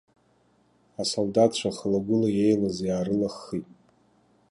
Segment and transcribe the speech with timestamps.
[1.01, 3.67] Асолдаҭцәа, хыла-гәла еилаз иаарылаххит.